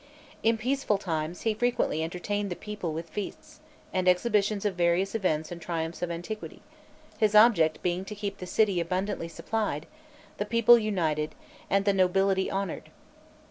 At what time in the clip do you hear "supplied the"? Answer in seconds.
9.27-10.45